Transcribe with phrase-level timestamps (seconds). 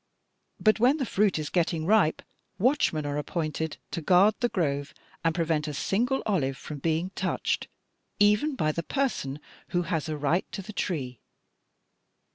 [0.59, 2.23] But when the fruit is getting ripe,
[2.57, 7.67] watchmen are appointed to guard the grove and prevent a single olive from being touched
[8.19, 11.19] even by the person who has a right to the tree.'